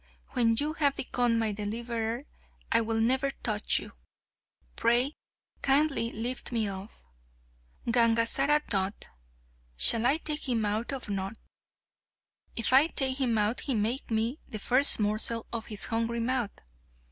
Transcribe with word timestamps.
When 0.29 0.55
you 0.55 0.73
have 0.79 0.95
become 0.95 1.37
my 1.37 1.51
deliverer 1.51 2.25
I 2.71 2.81
will 2.81 2.99
never 2.99 3.29
touch 3.29 3.77
you. 3.77 3.91
Pray, 4.75 5.13
kindly 5.61 6.11
lift 6.11 6.51
me 6.51 6.67
up." 6.67 6.89
Gangazara 7.85 8.61
thought: 8.67 9.09
"Shall 9.77 10.07
I 10.07 10.17
take 10.17 10.49
him 10.49 10.65
out 10.65 10.91
or 10.91 11.11
not? 11.11 11.37
If 12.55 12.73
I 12.73 12.87
take 12.87 13.21
him 13.21 13.37
out 13.37 13.59
he 13.59 13.75
may 13.75 13.91
make 13.91 14.09
me 14.09 14.39
the 14.49 14.57
first 14.57 14.99
morsel 14.99 15.45
of 15.53 15.67
his 15.67 15.85
hungry 15.85 16.19
mouth. 16.19 16.49